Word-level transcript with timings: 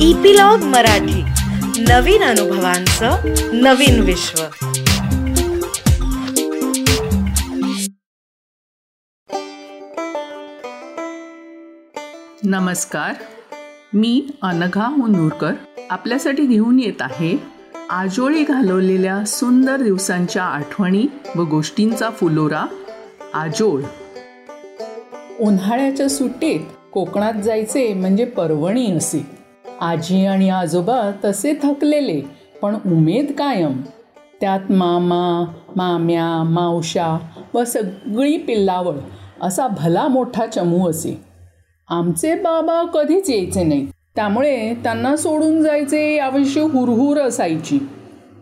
Epilogue 0.00 0.58
Marathi. 0.58 1.22
नवीन 1.82 2.22
अनुभवांचं 2.22 3.16
नवीन 3.52 4.00
विश्व. 4.00 4.42
नमस्कार. 12.44 13.14
मी 13.94 14.30
अनघा 14.42 14.88
मुनूरकर. 14.88 15.52
आपल्यासाठी 15.90 16.46
घेऊन 16.46 16.80
येत 16.80 17.02
आहे 17.02 17.36
आजोळी 17.90 18.44
घालवलेल्या 18.44 19.24
सुंदर 19.24 19.76
दिवसांच्या 19.76 20.44
आठवणी 20.44 21.06
व 21.36 21.42
गोष्टींचा 21.42 22.10
फुलोरा 22.10 22.66
आजोळ. 23.34 23.82
उन्हाळ्याच्या 25.40 26.08
सुट्टीत 26.08 26.60
कोकणात 26.92 27.34
जायचे 27.34 27.94
म्हणजे 27.94 28.24
पर्वणी 28.24 28.92
असे. 28.92 29.45
आजी 29.80 30.26
आणि 30.26 30.48
आजोबा 30.48 31.10
तसे 31.24 31.54
थकलेले 31.62 32.20
पण 32.62 32.74
उमेद 32.74 33.32
कायम. 33.38 33.82
त्यात 34.40 34.72
मामा 34.72 35.44
माम्या 35.76 36.42
मावशा 36.42 37.18
व 37.54 37.64
सगळी 37.64 38.36
पिल्लावळ 38.36 38.94
असा 39.42 39.68
भला 39.68 40.08
मोठा 40.08 40.46
चमू 40.46 40.90
असे. 40.90 41.20
आमचे 41.88 42.34
बाबा 42.34 42.82
कधीच 42.82 43.30
यायचे 43.30 43.64
नाही. 43.64 43.86
त्यामुळे 44.16 44.74
त्यांना 44.74 45.16
सोडून 45.16 45.62
जायचे 45.62 46.16
याविषयी 46.16 46.62
हुरहुर 46.62 47.18
असायची. 47.18 47.78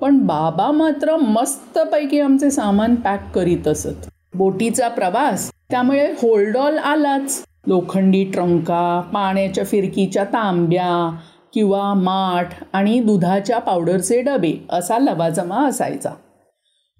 पण 0.00 0.18
बाबा 0.18 0.70
मात्र 0.70 1.16
मस्तपैकी 1.16 2.20
आमचे 2.20 2.50
सामान 2.50 2.94
पॅक 2.94 3.34
करीत 3.34 3.68
असत. 3.68 4.10
बोटीचा 4.34 4.88
प्रवास 4.88 5.50
त्यामुळे 5.70 6.06
होल्डॉल 6.06 6.78
आलाच. 6.78 7.44
लोखंडी 7.68 8.24
ट्रंका 8.24 9.00
पाण्याच्या 9.14 9.64
फिरकीच्या 9.64 10.24
तांब्या 10.24 11.18
किंवा 11.54 11.94
माठ 11.94 12.64
आणि 12.72 13.00
दुधाच्या 13.00 13.58
पावडरचे 13.58 14.20
डबे 14.20 14.52
असा 14.70 14.98
लवाजमा 14.98 15.66
असायचा. 15.66 16.10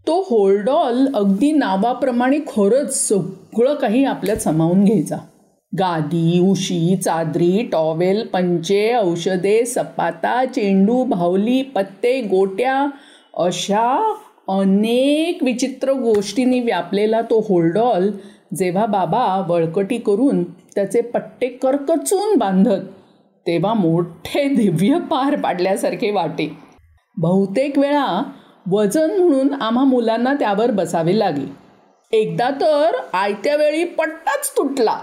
तो 0.06 0.20
होल्डॉल 0.20 1.14
अगदी 1.14 1.52
नावाप्रमाणे 1.52 2.38
खरंच 2.38 3.08
सगळं 3.08 3.74
काही 3.74 4.04
आपल्यात 4.04 4.36
समावून 4.36 4.84
घ्यायचा. 4.84 5.16
गादी 5.78 6.40
उशी 6.50 6.96
चादरी 6.96 7.68
टॉवेल 7.72 8.26
पंचे 8.26 8.94
औषधे 8.96 9.64
सपाता 9.64 10.44
चेंडू 10.44 11.04
भावली 11.04 11.62
पत्ते 11.62 12.20
गोट्या 12.20 12.86
अशा 13.36 14.14
अनेक 14.48 15.42
विचित्र 15.42 15.92
गोष्टींनी 15.92 16.60
व्यापलेला 16.60 17.20
तो 17.20 17.40
होल्डॉल 17.48 18.10
जेव्हा 18.56 18.86
बाबा 18.86 19.44
वळकटी 19.48 19.98
करून 19.98 20.44
त्याचे 20.44 21.00
पट्टे 21.00 21.48
करकचून 21.48 22.36
बांधत 22.36 22.80
तेव्हा 23.46 23.74
मोठे 23.74 24.48
दिव्य 24.48 24.98
पार 24.98 25.36
पाडल्यासारखे 25.36 26.10
वाटे. 26.10 26.58
बहुतेक 27.16 27.78
वेळा 27.78 28.22
वजन 28.70 29.10
म्हणून 29.10 29.62
आम्हा 29.62 29.84
मुलांना 29.84 30.34
त्यावर 30.34 30.70
बसावे 30.70 31.18
लागले. 31.18 31.68
एकदा 32.16 32.50
तर 32.60 32.90
आयत्या 33.12 33.56
वेळी 33.56 33.84
पट्टाच 33.84 34.50
तुटला. 34.56 34.98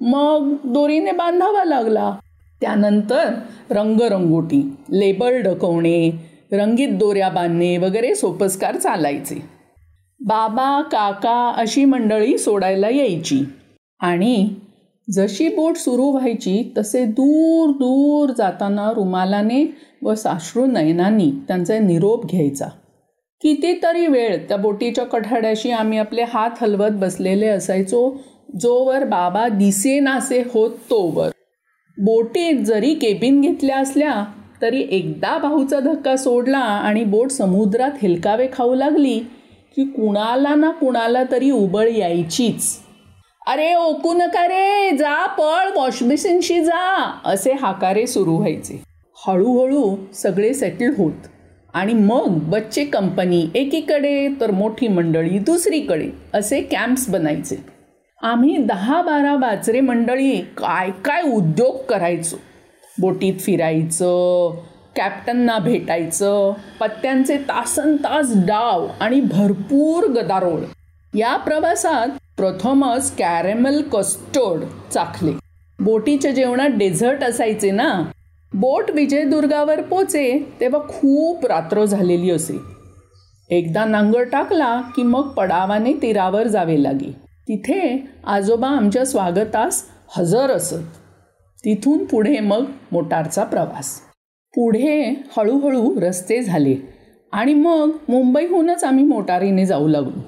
मग 0.00 0.56
दोरीने 0.64 1.12
बांधावा 1.12 1.64
लागला. 1.64 2.16
त्यानंतर 2.60 3.34
रंगरंगोटी 3.70 4.76
लेबल 4.90 5.42
डकवणे 5.42 6.10
रंगीत 6.52 6.88
दोऱ्या 6.88 7.28
बांधणे 7.28 7.76
वगैरे 7.76 8.14
सोपस्कार 8.14 8.76
चालायचे. 8.76 9.53
बाबा 10.20 10.80
काका 10.82 11.52
अशी 11.56 11.84
मंडळी 11.84 12.38
सोडायला 12.38 12.88
यायची. 12.88 13.44
आणि 14.00 14.48
जशी 15.08 15.48
बोट 15.48 15.76
सुरू 15.76 16.10
व्हायची 16.10 16.72
तसे 16.78 17.04
दूर 17.04 17.70
दूर 17.70 18.30
जाताना 18.38 18.90
रुमालाने 18.96 19.64
व 20.02 20.14
साश्रू 20.14 20.66
नयनांनी 20.66 21.30
त्यांचा 21.48 21.78
निरोप 21.78 22.26
घ्यायचा. 22.26 22.66
कितीतरी 23.42 24.06
वेळ 24.06 24.36
त्या 24.48 24.56
बोटीच्या 24.56 25.04
कठाड्याशी 25.04 25.70
आम्ही 25.70 25.98
आपले 25.98 26.22
हात 26.22 26.50
हलवत 26.60 26.90
बसलेले 26.90 27.46
असायचो 27.46 28.08
जोवर 28.60 29.04
बाबा 29.04 29.48
दिसेनासे 29.48 30.42
होत 30.54 30.70
तोवर. 30.90 31.30
बोटीत 31.98 32.64
जरी 32.64 32.94
केबिन 32.94 33.40
घेतल्या 33.40 33.76
असल्या 33.78 34.24
तरी 34.62 34.86
एकदा 34.90 35.38
भाऊचा 35.38 35.80
धक्का 35.80 36.16
सोडला 36.16 36.58
आणि 36.58 37.04
बोट 37.04 37.30
समुद्रात 37.30 37.90
हेलकावे 38.02 38.48
खाऊ 38.52 38.74
लागली 38.74 39.20
की 39.76 39.84
कुणाला 39.84 40.54
ना 40.54 40.70
कुणाला 40.70 41.22
तरी 41.30 41.50
उबळ 41.50 41.88
यायचीच. 41.88 42.78
अरे 43.46 43.74
ओकू 43.74 44.12
नका 44.14 44.48
रे 44.48 44.96
जा 44.96 45.26
पळ 45.26 45.78
वॉशबेसिनशी 45.78 46.64
जा 46.64 47.20
असे 47.24 47.52
हाकारे 47.52 48.06
सुरू 48.06 48.36
व्हायचे. 48.36 48.82
हळूहळू 49.26 49.96
सगळे 50.14 50.54
सेटल 50.54 50.94
होत. 50.98 51.12
आणि 51.74 51.92
मग 51.92 52.28
बच्चे 52.28 52.84
कंपनी 52.84 53.46
एकीकडे 53.54 54.28
तर 54.40 54.50
मोठी 54.50 54.88
मंडळी 54.88 55.38
दुसरीकडे 55.38 56.08
असे 56.34 56.60
कॅम्प्स 56.60 57.08
बनायचे. 57.08 57.64
आम्ही 58.22 58.56
दहा 58.56 59.02
बारा 59.02 59.36
बाजरे 59.36 59.80
मंडळी 59.80 60.36
काय 60.36 60.90
काय 60.90 61.22
उद्योग 61.22 61.76
करायचो. 61.88 62.36
बोटीत 63.00 63.34
फिरायचं 63.40 64.50
कॅप्टनना 64.96 65.58
भेटायचं. 65.58 66.52
पत्त्यांचे 66.80 67.36
तासन 67.36 67.96
तास 67.96 68.32
डाव 68.46 68.88
आणि 69.00 69.20
भरपूर 69.20 70.04
गदारोळ. 70.04 70.60
या 71.18 71.36
प्रवासात 71.36 72.08
प्रथमच 72.36 73.16
कॅरेमल 73.16 73.82
कस्टर्ड 73.82 74.90
चाखले. 74.92 75.32
बोटीच्या 75.80 76.30
जेवणात 76.30 76.68
डेझर्ट 76.68 77.22
असायचे 77.22 77.70
ना? 77.70 78.02
बोट 78.54 78.90
विजयदुर्गावर 78.90 79.82
पोचे 79.82 80.56
तेव्हा 80.60 80.80
खूप 80.80 81.46
रात्र 81.46 81.84
झालेली 81.84 82.30
असे. 82.30 82.58
एकदा 83.50 83.84
नांगर 83.84 84.22
टाकला 84.22 84.80
की 84.80 85.02
मग 85.02 85.28
पडावाने 85.28 85.92
तीरावर 85.92 86.46
जावे 86.46 86.82
लागे. 86.82 87.10
तिथे 87.48 88.08
आजोबा 88.26 88.68
आमच्या 88.68 89.06
स्वागतास 89.06 89.82
हजर 90.16 90.50
असत. 90.50 90.98
तिथून 91.64 92.04
पुढे 92.04 92.40
मग 92.40 92.64
मोटारचा 92.92 93.44
प्रवास. 93.44 94.00
पुढे 94.56 95.22
हळूहळू 95.36 96.00
रस्ते 96.00 96.42
झाले 96.42 96.76
आणि 97.32 97.54
मग 97.54 97.90
मुंबईहूनच 98.08 98.84
आम्ही 98.84 99.04
मोटारीने 99.04 99.66
जाऊ 99.66 99.88
लागलो. 99.88 100.20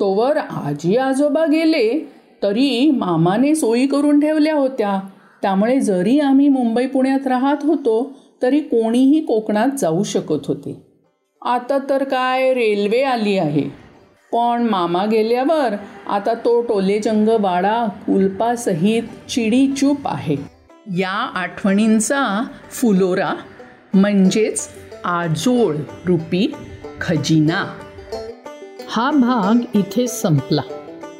तोवर 0.00 0.36
आजी 0.36 0.96
आजोबा 0.96 1.44
गेले 1.46 2.08
तरी 2.42 2.90
मामाने 2.90 3.54
सोयी 3.54 3.86
करून 3.86 4.20
ठेवल्या 4.20 4.54
होत्या. 4.54 5.00
त्यामुळे 5.42 5.80
जरी 5.80 6.18
आम्ही 6.20 6.48
मुंबई 6.48 6.86
पुण्यात 6.86 7.26
राहत 7.26 7.56
होतो 7.62 8.12
तरी 8.42 8.60
कोणीही 8.60 9.20
कोकणात 9.20 9.68
जाऊ 9.78 10.02
शकत 10.02 10.46
होते. 10.46 10.82
आता 11.42 11.78
तर 11.90 12.04
काय 12.04 12.54
रेल्वे 12.54 13.02
आली 13.02 13.38
आहे. 13.38 13.86
पण 14.32 14.62
मामा 14.62 15.04
गेल्यावर 15.06 15.74
आता 16.08 16.34
तो 16.34 16.60
टोलेजंग 16.60 17.28
वाडा 17.40 17.86
कुलपासहित 18.06 19.02
चिडीचूप 19.28 19.96
आहे. 20.04 20.55
या 20.94 21.30
आठवणींचा 21.34 22.44
फुलोरा 22.70 23.34
म्हणजेच 23.94 24.68
आजोळ 25.04 25.76
रूपी 26.06 26.54
खजिना. 27.00 27.64
हा 28.88 29.10
भाग 29.10 29.76
इथे 29.76 30.06
संपला. 30.06 30.60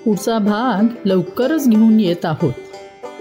पुढचा 0.04 0.38
भाग 0.38 0.94
लवकरच 1.04 1.68
घेऊन 1.68 2.00
येत 2.00 2.24
आहोत. 2.24 2.52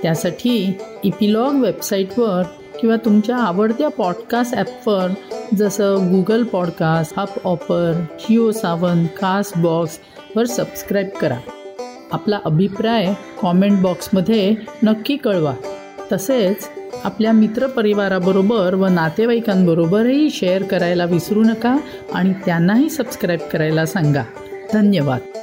त्यासाठी 0.01 0.77
इपिलॉग 1.03 1.55
वेबसाईटवर 1.55 2.43
किंवा 2.79 2.95
तुमच्या 2.95 3.37
आवडत्या 3.37 3.87
पॉडकास्ट 3.87 4.55
ॲपवर 4.55 5.07
जसं 5.55 6.11
गुगल 6.11 6.43
पॉडकास्ट 6.43 7.19
हप 7.19 7.47
ऑपर 7.47 8.03
जिओ 8.19 8.51
सावन 8.51 9.05
कास्ट 9.05 9.57
बॉक्सवर 9.57 10.45
सबस्क्राईब 10.45 11.09
करा. 11.09 11.37
आपला 12.11 12.39
अभिप्राय 12.45 13.13
कॉमेंट 13.41 13.81
बॉक्समध्ये 13.81 14.55
नक्की 14.83 15.17
कळवा. 15.17 15.53
तसेच 16.11 16.69
आपल्या 17.03 17.31
मित्रपरिवाराबरोबर 17.31 18.73
व 18.73 18.85
नातेवाईकांबरोबरही 18.85 20.29
शेअर 20.29 20.63
करायला 20.63 21.05
विसरू 21.05 21.43
नका 21.43 21.77
आणि 22.13 22.33
त्यांनाही 22.45 22.89
सबस्क्राईब 22.89 23.39
करायला 23.39 23.85
सांगा. 23.85 24.23
धन्यवाद. 24.73 25.34